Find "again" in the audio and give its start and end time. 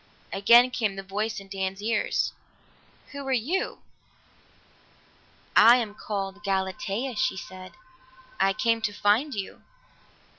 0.33-0.71